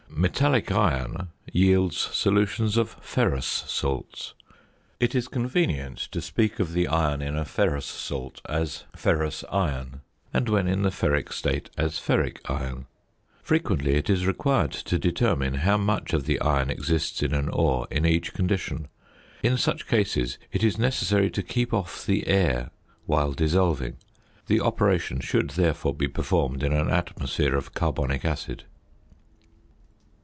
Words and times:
Metallic 0.13 0.71
iron 0.71 1.29
yields 1.51 1.97
solutions 1.97 2.77
of 2.77 2.91
ferrous 3.01 3.47
salts. 3.47 4.35
It 4.99 5.15
is 5.15 5.27
convenient 5.27 5.97
to 6.11 6.21
speak 6.21 6.59
of 6.59 6.73
the 6.73 6.87
iron 6.87 7.23
in 7.23 7.35
a 7.35 7.45
ferrous 7.45 7.87
salt 7.87 8.39
as 8.47 8.83
ferrous 8.95 9.43
iron, 9.49 10.01
and 10.31 10.47
when 10.47 10.67
in 10.67 10.83
the 10.83 10.91
ferric 10.91 11.33
state 11.33 11.71
as 11.75 11.97
ferric 11.97 12.37
iron. 12.47 12.85
Frequently 13.41 13.95
it 13.95 14.11
is 14.11 14.27
required 14.27 14.73
to 14.73 14.99
determine 14.99 15.55
how 15.55 15.77
much 15.77 16.13
of 16.13 16.25
the 16.27 16.39
iron 16.41 16.69
exists 16.69 17.23
in 17.23 17.33
an 17.33 17.49
ore 17.49 17.87
in 17.89 18.05
each 18.05 18.33
condition. 18.33 18.89
In 19.41 19.57
such 19.57 19.87
cases 19.87 20.37
it 20.51 20.63
is 20.63 20.77
necessary 20.77 21.31
to 21.31 21.41
keep 21.41 21.73
off 21.73 22.05
the 22.05 22.27
air 22.27 22.69
whilst 23.07 23.39
dissolving; 23.39 23.95
the 24.45 24.59
operation 24.61 25.19
should, 25.19 25.51
therefore, 25.51 25.95
be 25.95 26.09
performed 26.09 26.61
in 26.61 26.73
an 26.73 26.91
atmosphere 26.91 27.55
of 27.55 27.73
carbonic 27.73 28.23
acid. 28.23 28.65